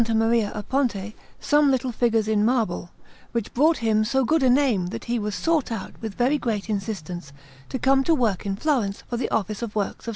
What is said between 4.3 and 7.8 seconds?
a name that he was sought out with very great insistence to